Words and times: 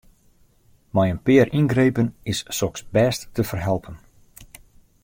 Mei 0.99 1.09
in 1.13 1.19
pear 1.25 1.47
yngrepen 1.59 2.07
is 2.31 2.39
soks 2.57 2.81
bêst 2.93 3.21
te 3.33 3.41
ferhelpen. 3.49 3.95